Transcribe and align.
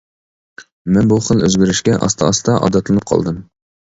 مەن 0.95 1.11
بۇ 1.11 1.17
خىل 1.25 1.43
ئۆزگىرىشكە 1.47 1.97
ئاستا-ئاستا 2.07 2.57
ئادەتلىنىپ 2.63 3.07
قالدىم. 3.13 3.37